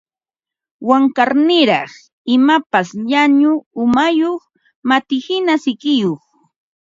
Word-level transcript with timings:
Wankarniraq, 0.87 1.91
imapas 2.35 2.87
llañu 3.09 3.51
umayuq 3.81 4.41
matihina 4.87 5.53
sikiyuq 5.63 6.21